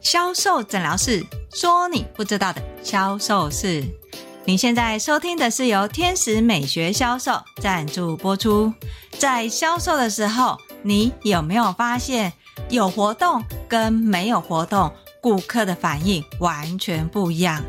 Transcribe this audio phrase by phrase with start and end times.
[0.00, 3.84] 销售诊疗室说你不知道的销售事。
[4.44, 8.72] 你现在收听的是由天使美学销售赞助播出。
[9.18, 12.32] 在销售的时候，你有没有发现
[12.70, 14.90] 有活动跟没有活动，
[15.20, 17.62] 顾客的反应完全不一样？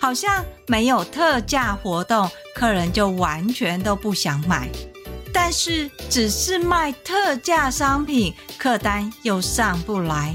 [0.00, 4.66] 好像没有特价活动，客人就完全都不想买；
[5.32, 10.34] 但是只是卖特价商品，客单又上不来。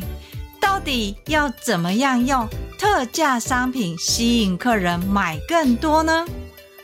[0.61, 2.47] 到底要怎么样用
[2.77, 6.25] 特价商品吸引客人买更多呢？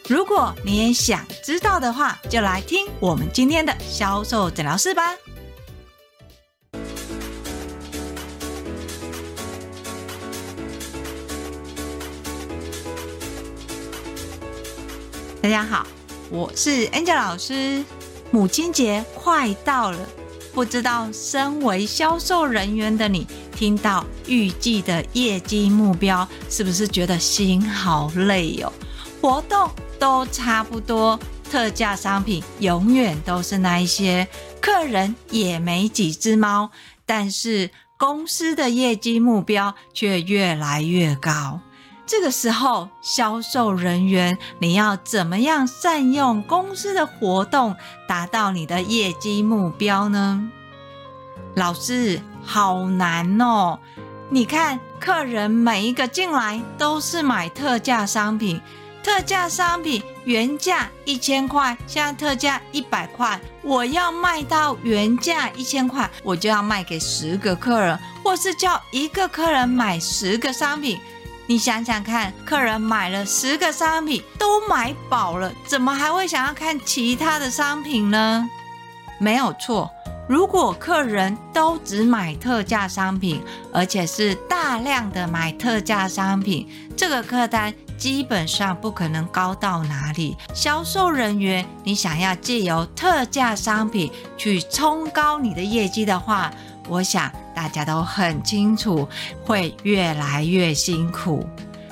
[0.10, 5.14] 如果你也想知道的话，就来听我们今天的销售诊疗室吧。
[15.40, 15.86] 大家好，
[16.32, 17.84] 我是 Angel 老师。
[18.32, 20.00] 母亲节快到了，
[20.54, 23.26] 不知道身为销售人员的你，
[23.58, 28.72] 听到预计的业绩目标，是不是觉得心好累哦？
[29.20, 34.28] 活动都差不多，特价商品永远都是那一些，
[34.62, 36.70] 客人也没几只猫，
[37.04, 41.60] 但是公司的业绩目标却越来越高。
[42.06, 47.76] 这个时候，销售人员，你要怎么样善用公司的活动，
[48.08, 50.50] 达到你的业绩目标呢？
[51.56, 53.78] 老师，好难哦！
[54.30, 58.62] 你看，客人每一个进来都是买特价商品，
[59.04, 71.00] 特价商品原价一千块，现在特价一百块，我要卖到原价一千块，我就要卖给十个客人，或是叫一个客人买十个商品。
[71.50, 78.50] 你想想看，客人买了十个商品都买饱了，怎么还会想要看其他的商品呢？
[79.20, 79.90] 没有错，
[80.28, 83.42] 如果客人都只买特价商品，
[83.72, 86.68] 而且是大量的买特价商品，
[86.98, 90.36] 这个客单基本上不可能高到哪里。
[90.54, 96.52] 销售人员，你想要借由特价商品去冲高你的业绩的话，
[96.90, 99.08] 我想大家都很清楚，
[99.46, 101.48] 会越来越辛苦。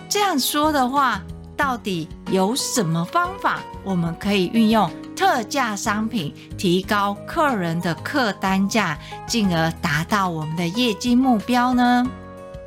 [0.09, 1.23] 这样说的话，
[1.65, 8.95] 到底有什么方法我们可以运用特价商品提高客人的客单价，
[9.25, 12.07] 进而达到我们的业绩目标呢？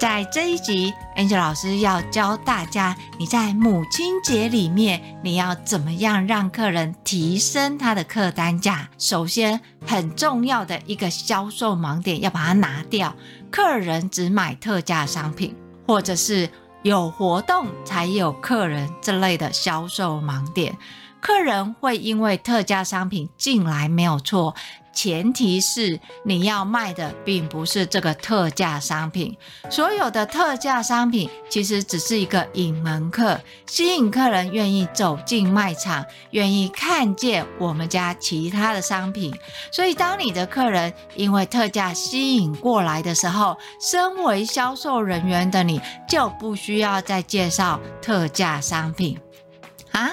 [0.00, 8.88] 在这一集，Angel 老师要教大家，你在母亲节里面，你要怎么样让客人提升他的客单价？
[8.98, 13.14] 首先，很重要的一个销售盲点要把它拿掉，
[13.48, 15.54] 客人只买特价商品，
[15.86, 16.50] 或者是
[16.82, 20.76] 有活动才有客人这类的销售盲点。
[21.20, 24.54] 客人会因为特价商品进来没有错。
[24.98, 29.36] 前提是你要卖的并不是这个特价商品，
[29.70, 39.32] 所有的特价商品其实只是一个引门客，吸引客人愿意走进卖场，愿意看见我们家其他的商品。
[39.70, 49.16] 所以，当你的客人因为特价吸引过来的时候，身为销售人员的你就不需要再介绍特价商品
[49.92, 50.10] 啊，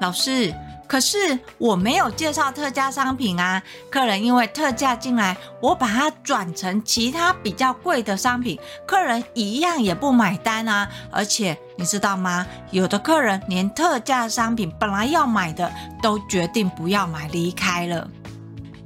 [0.00, 0.54] 老师。
[0.94, 3.60] 可是我没有介绍特价商品啊，
[3.90, 8.56] 客人因为特价进来，我把它转成其他比较贵的商品，
[8.86, 10.88] 客人一样也不买单啊。
[11.10, 12.46] 而且你知道吗？
[12.70, 15.68] 有的客人连特价商品本来要买的
[16.00, 18.08] 都决定不要买，离开了。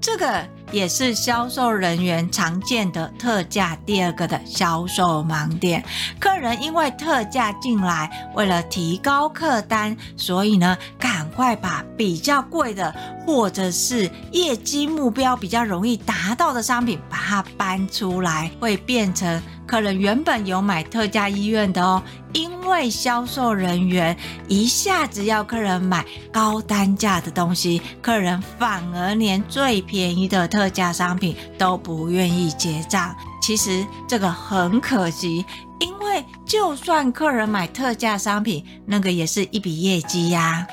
[0.00, 5.84] 这个也是销售人员常见的特价第二个的销售盲点。
[6.20, 12.94] 客人因为特价进来，为了提高客单，所以呢，赶快把比较贵的
[13.26, 19.42] 或者是业绩目标比较容易达到的商品把它搬出来，会变成。
[19.68, 22.02] 客人原本有买特价医院的哦，
[22.32, 24.16] 因为销售人员
[24.48, 26.02] 一下子要客人买
[26.32, 33.14] 高单价的东西，客人反而连最便宜的特价商品都不愿意结账。
[33.42, 35.44] 其实这个很可惜，
[35.80, 40.66] 因为就算客人买特价商品，那个也是一笔业绩呀。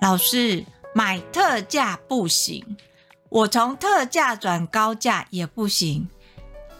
[0.00, 0.64] 老师，
[0.94, 2.64] 买特价不行，
[3.28, 6.08] 我从特价转高价也不行，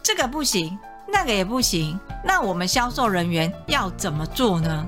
[0.04, 0.78] 这个不行。
[1.12, 4.86] 那个也不行，那我们销售人员要怎么做呢？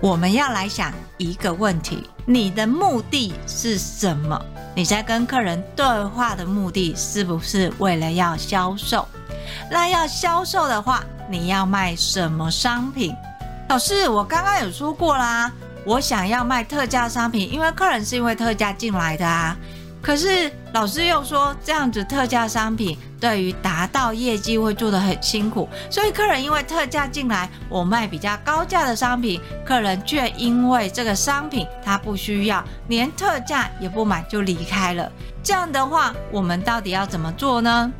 [0.00, 4.40] 我们要来想一个问题：你的目的是什么？
[4.74, 9.06] 你在跟客人对话的目的是不是为了要销售？
[9.70, 13.14] 那要销售的话，你要卖什么商品？
[13.68, 15.52] 老师，我刚刚有说过啦，
[15.84, 19.56] 我想要卖特价商品，因为客人是因为特价进来的啊。
[20.00, 35.10] 可是老师又说，这样子特价商品对于达到业绩会做得很辛苦，所以客人因为特价进来，我卖比较高价的商品，客人却因为这个商品他不需要，连特价也不买就离开了。
[35.42, 37.92] 这样的话，我们到底要怎么做呢？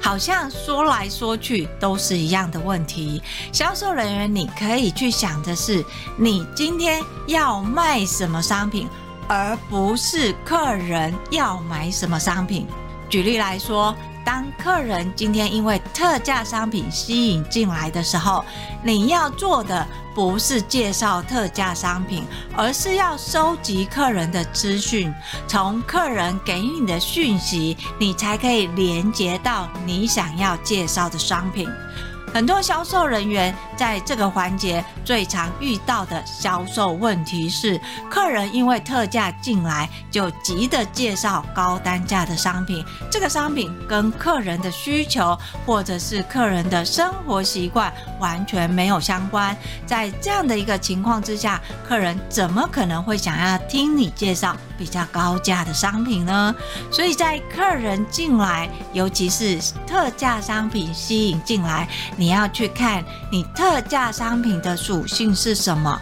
[0.00, 3.22] 好像说来说去都是一样的问题。
[3.52, 5.84] 销售人员，你可以去想的是，
[6.16, 8.88] 你今天要卖什么商品。
[9.28, 12.66] 而不是客人要买什么商品。
[13.08, 13.94] 举例来说，
[14.24, 18.44] 当客人今天因为特价商品吸引进来的时候，
[18.82, 25.12] 你要做的不是介绍特价商品，而是要收集客人的资讯，
[25.46, 31.66] 从客人给你的讯息，你才可以连接到你想要介绍的商品。
[32.32, 37.80] 很多销售人员在这个环节最常遇到的销售问题是，
[38.10, 45.36] 客人因为特价进来就急着介绍高单价的商品，这个商品跟客人的需求
[45.66, 49.56] 或者是客人的生活习惯完全没有相关。
[49.86, 56.54] 在这样的一个情况之下，客人怎么可能会想要听你介绍比较高价的商品呢？
[56.90, 61.88] 所以在客人进来，尤其是特价商品吸引进来。
[62.16, 65.98] 你你要去看你特价商品的属性是什么？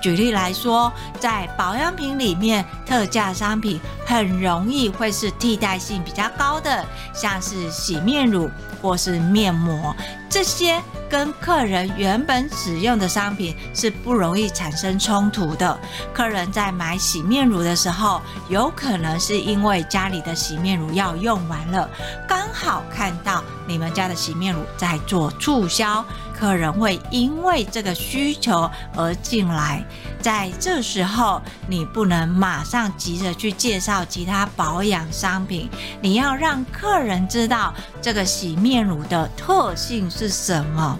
[0.00, 8.50] 举例来说，在保养品里面，特价商品很容易会是替代性比较高的，像是洗面乳
[8.80, 9.94] 或是面膜，
[10.30, 10.80] 这些
[11.10, 15.78] 跟客人原本使用的商品是不容易产生冲突的。
[16.12, 21.88] 客人在买洗面乳的时候，有可能是因为家里的洗面乳要用完了，
[22.28, 26.04] 刚好看到你们家的洗面乳在做促销。
[26.38, 29.84] 客人会因为这个需求而进来，
[30.22, 35.68] 在这时候你不能马上急着去介绍其他保养商品，
[36.00, 40.96] 你要让客人知道这个洗面乳的特性是什么。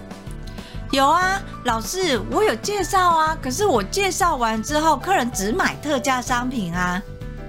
[0.91, 7.01] 有啊，老师，我有介绍啊，可是我介绍完之后，客人只买特价商品啊。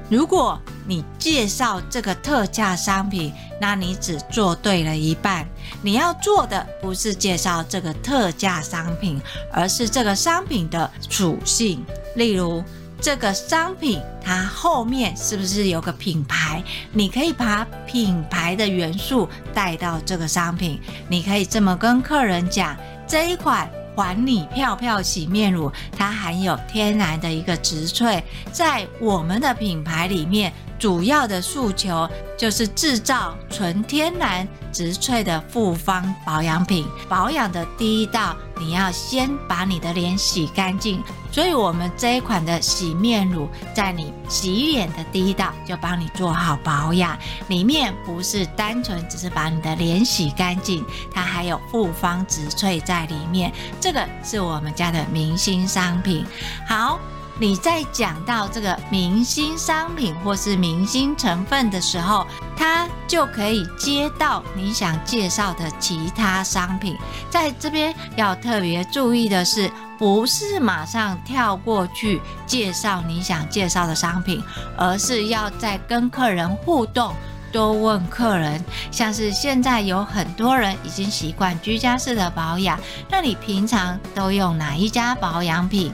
[0.09, 5.47] 如果你介绍这个特价商品，那你只做对了一半。
[5.83, 9.21] 你要做的不是介绍这个特价商品，
[9.53, 11.85] 而是这个商品的属性。
[12.17, 12.65] 例如，
[13.01, 16.63] 这个商品它后面是不是有个品牌？
[16.93, 20.81] 你可以把品牌的元素带到这个商品。
[21.09, 23.71] 你可以这么跟客人讲：这一款。
[23.97, 36.87] 还你漂漂洗面乳，它含有天然的一个植萃，在我们的品牌里面，主要的诉求就是制造纯天然植萃的复方保养品。
[37.07, 41.03] 保养的第一道，你要先把你的脸洗干净。
[41.31, 47.17] 所以，我们这一款的洗面乳，在你洗脸的第一道就帮你做好保养。
[47.49, 53.53] 里面不是单纯只是把你的脸洗干净，它还有复方植萃在里面。
[53.81, 56.25] 这个是我们家的明星商品。
[56.67, 56.99] 好。
[57.41, 66.95] 你在讲到这个明星商品或是明星成分的时候，它就可以接到你想介绍的其他商品。
[67.31, 74.45] 在这边要特别注意的是，不是马上跳过去介绍你想介绍的商品，
[74.77, 77.15] 而是要在跟客人互动，
[77.51, 78.63] 多问客人。
[78.91, 82.79] 像是现在有很多人已经习惯居家式的保养，
[83.11, 85.91] 那你平常都用哪一家保养品？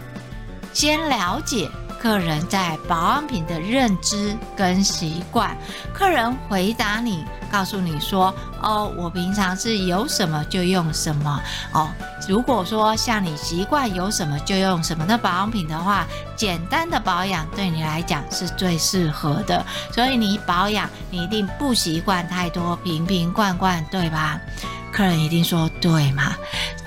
[0.76, 5.56] 先了解客人在保养品的认知跟习惯。
[5.90, 8.26] 客人回答你，告诉你说
[8.61, 11.40] ：“哦，我平常是有什么就用什么。”
[11.73, 11.88] 哦，
[12.28, 16.06] 如果说像你习惯有什么就用什么的保养品的话，
[16.37, 19.64] 简单的保养对你来讲是最适合的。
[19.95, 24.38] 所以你保养，你一定不习惯太多瓶瓶罐罐，对吧？
[24.92, 26.35] 客人一定说对嘛？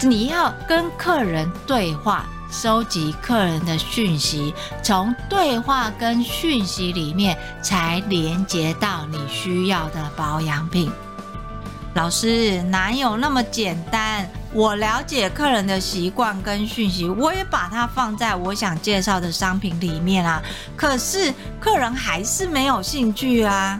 [0.03, 2.23] 你要跟客人对话。
[2.51, 4.53] 收集客人的讯息，
[4.83, 10.91] 从对话跟讯息里面才连接到你需要的保养品。
[11.95, 14.27] 老师，哪有那么简单？
[14.51, 20.41] 我了解客人的习惯跟讯息，我也把它放在我想介绍的商品里面啊。
[20.75, 23.79] 可是客人还是没有兴趣啊。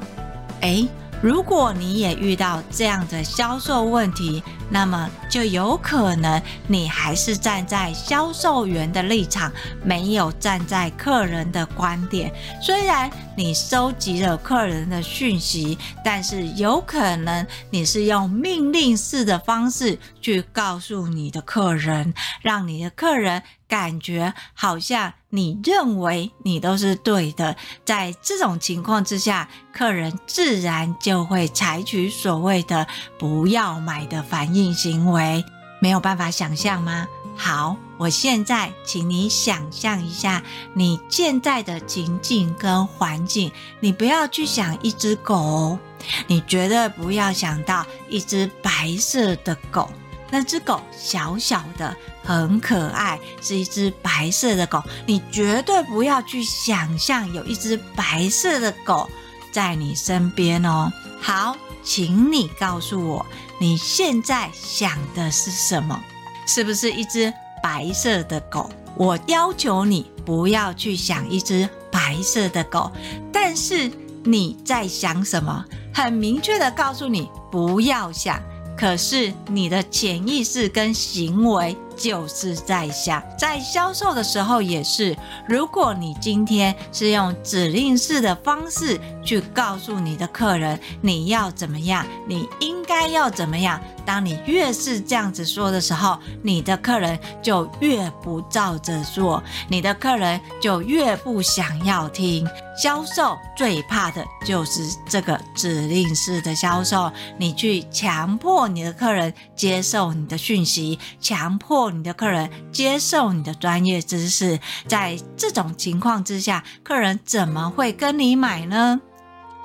[0.61, 0.87] 诶，
[1.21, 9.51] 如果你也遇到这样的销售问题，那么就有可能你还是站在销售员的立场，
[9.83, 12.33] 没有站在客人的观点。
[12.61, 27.55] 虽然你收集了客人的讯息，但是有可能你是用命令式的方式去告诉你的客人，让你的客人感觉好像你认为你都是对的。
[27.85, 32.87] 在这种情况之下，客人自然就会采取所谓的
[33.19, 35.43] “不要买”的反应行为。
[35.81, 37.07] 没有办法想象吗？
[37.37, 40.43] 好，我现在请你想象一下
[40.73, 43.49] 你现在的情境跟环境。
[43.79, 45.79] 你不要去想一只狗，
[46.27, 49.89] 你绝对不要想到一只白色的狗。
[50.31, 54.81] 那只狗小小的，很可爱，是一只白色的狗。
[55.05, 59.09] 你绝对不要去想象有一只白色的狗
[59.51, 60.91] 在你身边哦。
[61.19, 63.25] 好，请你告诉我，
[63.59, 65.99] 你现在想的是什么？
[66.45, 68.69] 是不是一只白色的狗？
[68.95, 72.91] 我要求你不要去想一只白色的狗，
[73.31, 73.89] 但是
[74.23, 75.65] 你在想什么？
[75.93, 78.41] 很明确的告诉你不要想，
[78.79, 81.75] 可是你的潜意识跟行为。
[81.99, 85.15] 就是在想，在销售的时候也是。
[85.47, 102.47] 如果你今天是用指令式的方式去告诉你的客人你要怎么样，你应该要怎么样，当你越是这样子说的时候，你的客人就越不照着做，你的客人就越不想要听。
[102.81, 111.88] 销售最怕的就是这个指令式的销售，你去强迫你的客人接受你的讯息，强迫。
[111.89, 118.99] 你的客人接受你的专业知识，在这种情况之下，客人怎么会跟你买呢？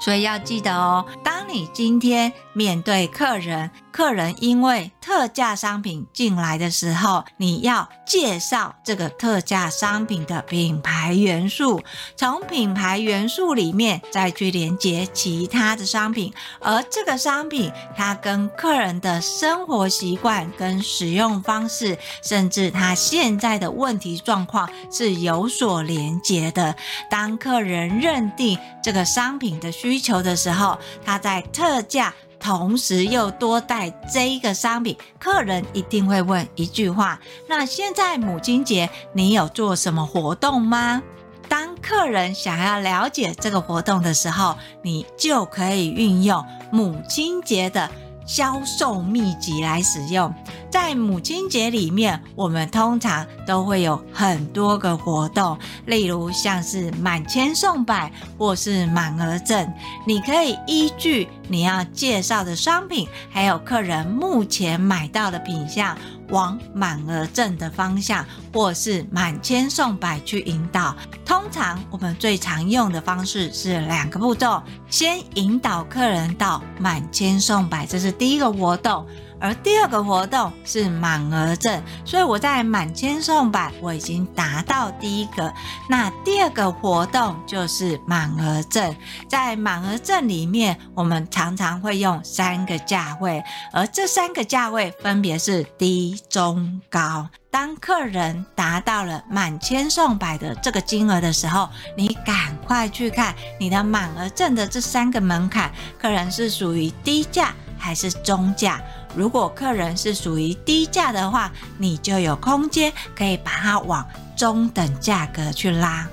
[0.00, 11.80] 所以要记得哦，当你今天面对客人，客人因为特价商品进来的时候，你要介绍这个特价商品的品牌元素，
[12.16, 26.74] 从品牌元素里面再去连接其他的商品，而这个商品它跟客人的生活习惯、跟使用方式，甚至他现在的问题状况是有所连接的。
[27.08, 32.12] 当客人认定这个商品的需求的时候，他在特价。
[32.44, 41.02] 同时又多带这一个商品，客人一定会问一句话：那现在母亲节你有做什么活动吗？
[41.48, 47.90] 当客人想要了解这个活动的时候，你就可以运用母亲节的
[48.26, 50.30] 销售秘籍来使用。
[50.74, 59.72] 在母亲节里面，我们通常都会有很多个活动，例如像是满千送百或是满额赠。
[60.04, 65.96] 你可以依据你要介绍的商品，还有客人目前买到的品项，
[66.30, 70.96] 往满额赠的方向，或是满千送百去引导。
[71.24, 79.06] 通常我们最常用的方式是两个步骤：先引导客人到满千送百，这是第一个活动。
[79.44, 85.52] 而第二个活动是满额赠，所以我在满千送百，我已经达到第一个。
[85.86, 88.96] 那第二个活动就是满额赠，
[89.28, 97.28] 在满额赠里面，我们常常会用三个价位，而这三个价位分别是低、中、高。
[97.50, 105.70] 当客人达到了满千送百的这个金额的时候，你赶快去看你的满额赠的这三个门槛，
[106.00, 108.80] 客人是属于低价还是中价？
[109.16, 114.06] 如果客人是属于低价的话，你就有空间可以把它往
[114.36, 116.06] 中等价格去拉。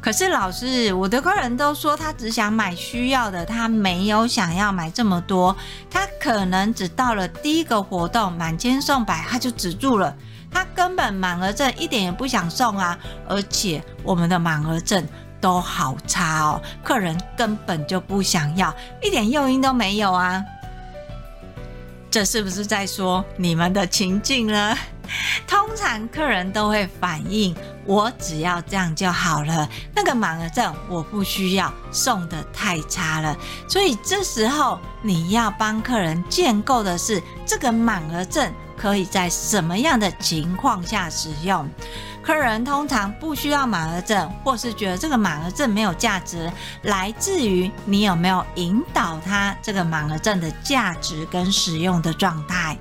[0.00, 5.56] 可是老师，我的客人都说他只想买需要的，他没有想要买这么多，
[5.90, 10.14] 他可能只到了第一个活动满千送百，他就止住了，
[10.50, 15.02] 他根本满额赠一点也不想送啊，而且我们的满额赠
[15.40, 20.44] 都好差哦，客人根本就不想要，一点诱因都没有啊。
[22.14, 24.78] 这是不是在说你们的情境呢？
[25.48, 27.52] 通常客人都会反映，
[27.84, 29.68] 我只要这样就好了。
[29.92, 33.36] 那个满额赠我不需要，送得太差了。
[33.68, 41.68] 所以这时候你要帮客人建构的是这个满额赠可以在什么样的情况下使用。
[42.24, 46.50] 客人通常不需要满额赠，或是觉得这个满额赠没有价值，
[46.82, 52.78] 来自于你有没有引导他这个满额赠的价值跟使用的状态。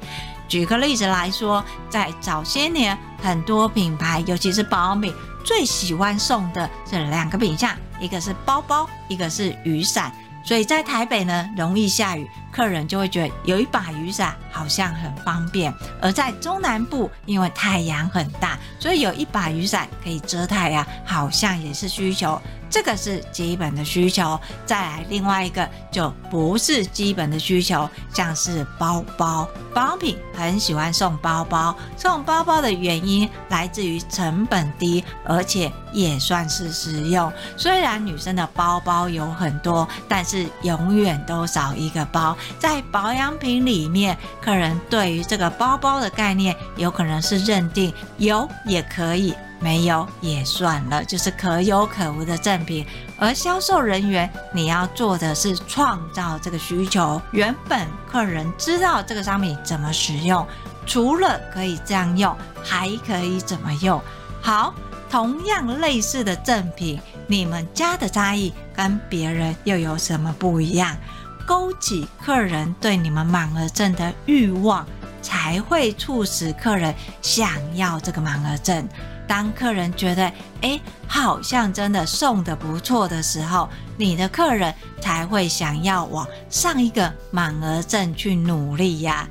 [0.47, 10.09] 举个例子来说，在早些年，很多品牌，尤其是保养，最喜欢送的是两个品项，一个是包包，一个是雨伞。
[10.45, 22.39] 所以在台北呢，容易下雨，客人就会觉得有一把雨伞好像很方便；而在中南部，因为太阳很大，所以有一把雨伞可以遮太阳，好像也是需求。
[22.69, 37.31] 这个是基本的需求，再来另外一个就不是基本的需求，像是包包，保养品很喜欢送包包，送包包的原因来自于成本低，而且也算是实用。
[37.55, 42.35] 虽然女生的包包有很多，但是永远都少一个包。
[42.59, 49.33] 在保养品里面，客人对于这个包包的概念，有可能是认定有也可以。
[49.59, 52.85] 没有也算了，就是可有可无的赠品。
[53.17, 57.21] 而销售人员，你要做的是创造这个需求。
[57.31, 60.45] 原本客人知道这个商品怎么使用，
[60.85, 64.01] 除了可以这样用，还可以怎么用？
[64.41, 64.75] 好，
[65.09, 70.93] 同样类似的赠品，你们家的差异跟别人又有什么不一样？
[71.45, 74.85] 勾起客人对你们满额赠的欲望，
[75.21, 78.87] 才会促使客人想要这个满额赠。
[79.25, 80.31] 当客人觉得，
[80.61, 89.27] 哎，好像真的送的不错的时候，你的客人才会想要往上一个满额赠去努力呀。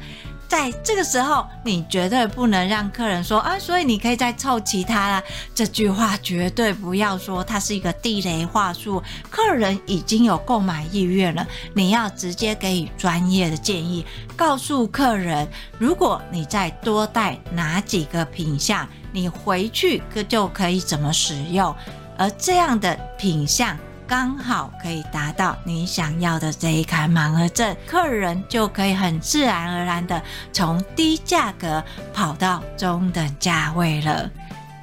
[0.52, 5.22] 在这个时候，你绝对不能让客人说啊，所以你可以再凑其他啦。
[5.54, 9.02] 这句话绝对不要说，它是一个地雷话术。
[9.30, 14.04] 客人已经有购买意愿了，你要直接给予专业的建议，
[14.36, 21.74] 告诉客人，如果你再多带哪几个品项，你回去可就可以怎么使用，
[22.18, 23.74] 而这样的品项。
[24.12, 34.30] 刚好可以达到你想要的这一款满额证，客人就可以很自然而然的从低价格跑到中等价位了。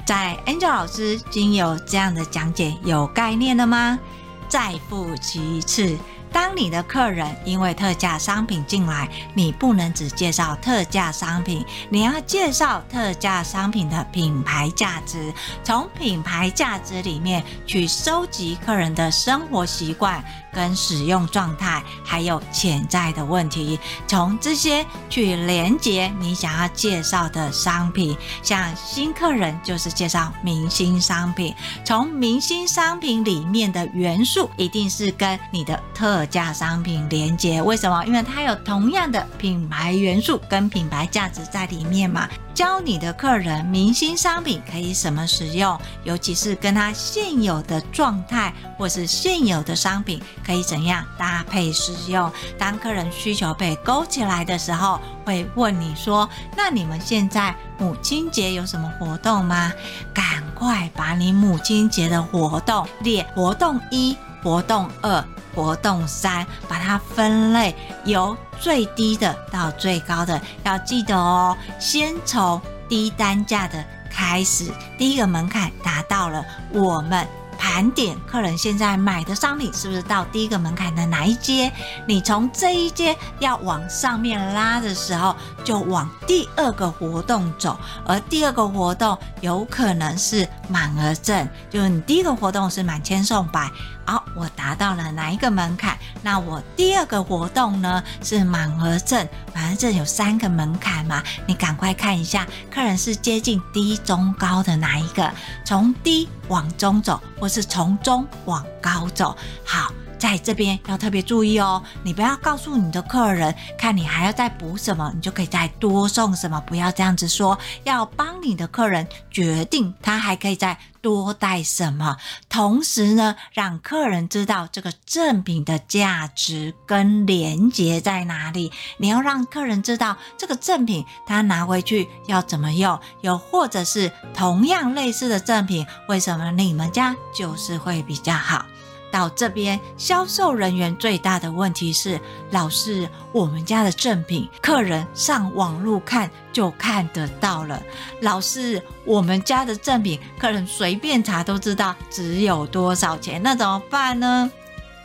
[0.03, 4.00] 在 Angel 老师经有这样的讲解，有概念了吗？
[4.48, 5.95] 再复习一次。
[6.31, 15.33] 当你的客人因为特价商品进来，你不能只介绍特价商品，你要介绍特价商品的品牌价值，
[15.63, 20.24] 从品牌价值里面去收集客人的生活习惯。
[20.51, 28.17] 跟使用状态，还有潜在的问题，从这些去连接你想要介绍的商品。
[28.41, 31.53] 像新客人就是介绍明星商品，
[31.86, 37.61] 从明星商品里面的元素一定是跟你的特特价商品连接。
[37.61, 38.03] 为什么？
[38.05, 42.27] 因为它有同样的品牌元素跟品牌价值在里面嘛。
[42.53, 52.29] 教你的客人明星商品可以什么使用，尤其是跟他现有的状态或是现有的商品可以怎样搭配使用。
[52.57, 59.72] 当客人需求被勾起来的时候，会问你说：“那你们现在母亲节有什么活动吗？”
[60.13, 65.23] 赶快把你母亲节的活动列活动一、活动二。
[65.55, 67.75] 活动三，把它分类，
[68.05, 71.57] 由最低的到最高的，要记得哦。
[71.79, 77.27] 先从低单价的开始，第一个门槛达到了，我们。
[77.61, 81.69] 盘点客人现在买的商品是不是到第一个门槛的哪一阶？
[82.07, 93.69] 你从这一阶要往上面拉的时候，就往第二个活动走，而第二个活动有可能是满额赠，就是你第一个活动是满千送百，
[94.09, 95.95] 好，我达到了哪一个门槛？
[96.24, 105.31] 那我第二个活动呢是满额赠，满额赠有三个门槛嘛，你赶快看一下，客人是接近低、中、高的哪一个？
[105.63, 109.37] 从低往中走，或是从中往高走。
[109.63, 122.18] 好，在这边要特别注意哦，你不要告诉你的客人，看你还要再补什么，你就可以再多送什么，不要这样子说，要帮你的客人决定他还可以再多带什么，
[122.50, 128.72] 同时呢，让客人知道这个赠品的价值跟连结在哪里。
[128.98, 138.66] 你要让客人知道这个赠品他拿回去要怎么用，又或者是同样类似的赠品，为什么你们家就是会比较好？
[139.11, 142.19] 到这边，销售人员最大的问题是，
[142.51, 147.81] 老师，我们家的赠品，客人上网路看就看得到了。
[148.22, 154.51] 老师，我们家的赠品，客人随便查都知道只有多少钱，那怎么办呢？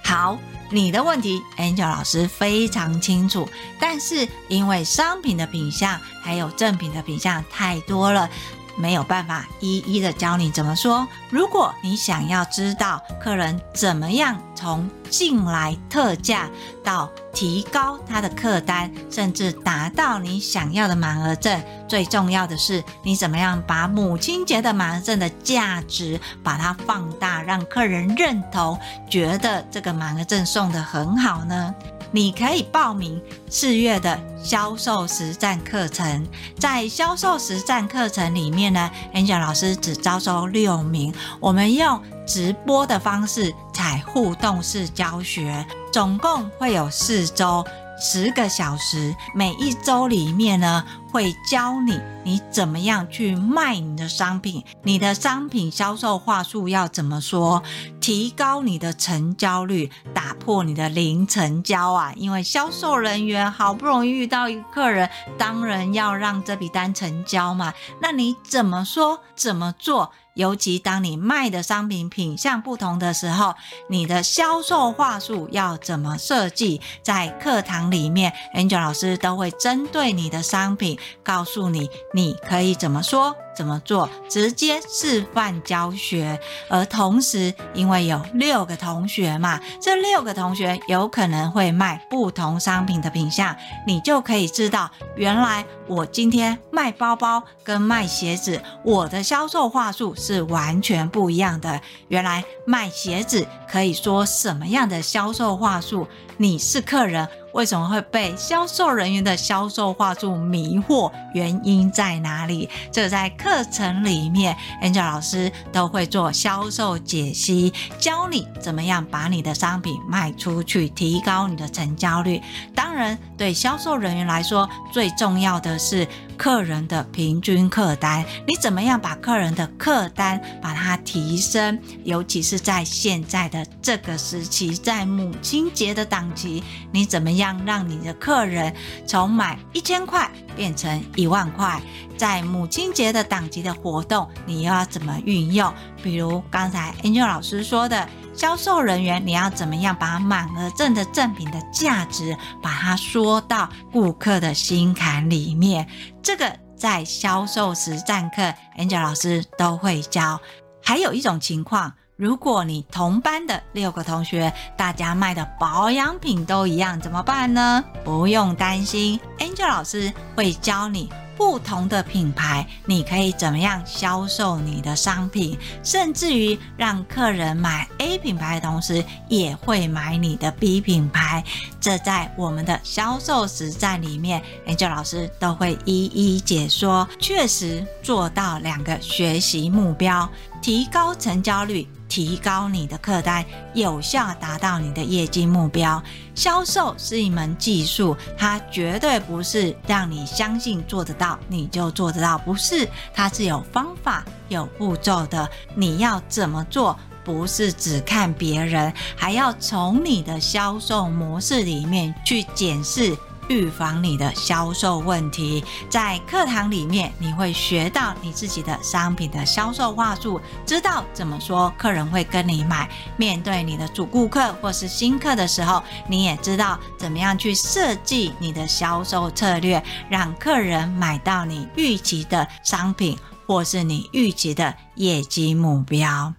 [0.05, 0.39] 好，
[0.71, 3.49] 你的问题，Angel 老师非常清楚，
[3.81, 8.29] 但是因为商品的品相还有正品的品相太多了。
[8.77, 11.07] 没有办法一一的教你怎么说。
[11.31, 16.49] 如果你想要知道客人怎么样从进来特价
[16.83, 31.75] 到提高他的客单，甚至达到你想要的满额赠，最重要的是你怎么样把母亲节的满额赠的价值把它放大，让客人认同，觉得这个满额赠送得很好呢？
[32.15, 36.25] 你可以报名四月的销售实战课程，
[36.57, 47.67] 在销售实战课程里面呢，Angel 老师只招收六名，我们用直播的方式采互动式教学，总共会有四周。
[48.01, 57.63] 十个小时，每一周里面呢，会教你你怎么样去卖你的商品，你的商品销售话术要怎么说，
[58.01, 62.13] 提高你的成交率，打破你的零成交啊！
[62.17, 67.73] 因为销售人员好不容易遇到一个客人，当然要让这笔单成交嘛。
[68.03, 70.11] 那你怎么说，怎么做？
[70.35, 73.55] 尤其当你卖的商品品相不同的时候，
[73.89, 76.81] 你的销售话术要怎么设计？
[77.05, 83.37] 在课堂里面，Angel 老师都会针对你的商品，告诉你你可以怎么说。
[83.57, 84.09] 怎么做？
[84.29, 86.39] 直接示范教学，
[86.69, 93.55] 而同时，因为有六个同学嘛，这六个同学有可能会卖不同商品的品相，
[93.87, 101.81] 你就可以知道，原来我今天卖包包跟卖鞋子，我的销售话术是完全不一样的。
[102.09, 106.07] 原来卖鞋子可以说什么样的销售话术？
[106.37, 107.29] 你是客人。
[107.53, 111.13] 为什么会被销售人员的销售话术迷惑？
[111.35, 112.69] 原因在哪里？
[112.91, 122.41] 这在课程里面，Angel 老师都会做销售解析，教你怎么样把你的商品卖出去，提高你的成交率。
[122.75, 126.09] 当然，对销售人员来说，最重要的是。
[126.37, 131.79] 客人的平均客单，你怎么样把客人的客单把它提升？
[132.05, 138.75] 尤其是在现在的这个时期，在母亲节的档期，你怎么样让你的客人
[139.07, 141.81] 从买一千块变成一万块？
[142.17, 145.73] 在母亲节的档期的活动，你又要怎么运用？
[146.03, 148.09] 比如刚才 Angel 老师说的。
[148.37, 155.89] 销售人员，你要怎么样把满额赠的赠品的价值，把它说到顾客的心坎里面？
[156.23, 160.41] 这个在销售实战课，Angel 老师都会教。
[160.83, 167.83] 还有一种情况，如果你同班的六个同学，大家卖的保养品都一样，怎么办呢？
[168.05, 171.09] 不用担心，Angel 老师会教你。
[171.37, 181.45] 不同的品牌，你可以怎么样销售你的商品，甚至于让客人买 A 品牌的同时，也会买你的 B 品牌。
[181.81, 187.09] 这在我们的销售实战里面，Angel 老师都会一一解说。
[187.19, 190.29] 确实做到两个学习目标，
[190.63, 191.87] 提高成交率。
[192.15, 196.01] 提高你的客单，有效达到你的业绩目标。
[196.33, 205.51] 销售是一门技术，它绝对不是让你相信做得到你就做得到，不是，它是有方法、有步骤的。
[205.75, 206.97] 你要怎么做？
[207.25, 213.17] 不是只看别人，还要从你的销售模式里面去检视。
[213.49, 222.89] 预防你的销售问题，在课堂里面你会学到你自己的商品的销售话术，知道怎么说客人会跟你买。
[223.17, 236.33] 面对你的主顾客或是新客的时候，你也知道怎么样去设计你的销售策略，让客人买到你预期的商品或是你预期的业绩目标。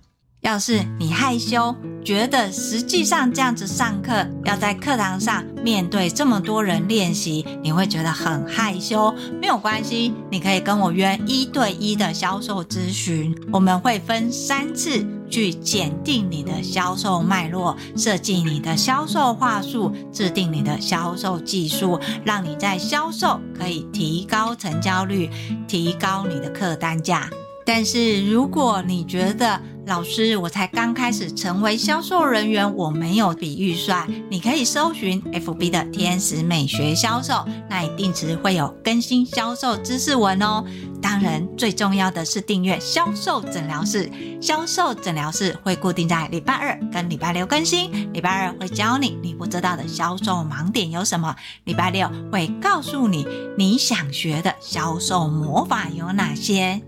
[0.46, 9.12] 要是你害羞，觉得实际上这样子上课，要在课堂上面对这么多人练习，你会觉得很害羞。
[9.42, 25.28] 没有关系，你可以跟我约一对一的销售咨询，我们会分三次去检定你的销售脉络，设计你的销售话术，制定你的销售技术，让你在销售可以提高成交率，
[25.68, 27.28] 提高你的客单价。
[27.68, 34.08] 但是如果你觉得，老师，我才刚开始成为销售人员，我没有比预算。
[34.32, 40.66] 你可以搜寻 FB 的天使美学销售，那一定时会有更新销售知识文哦。
[41.00, 44.10] 当然，最重要的是订阅销售诊疗室。
[44.42, 48.12] 销售诊疗室会固定在礼拜二跟礼拜六更新。
[48.12, 56.82] 礼拜二会教你你不知道的销售盲点有什么，礼拜六会告诉你你想学的销售魔法有哪些。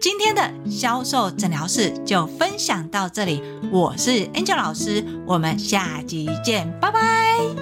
[0.00, 7.59] 今天的销售诊疗室就分享到这里，我是 Angel 老师，我们下集见，拜拜。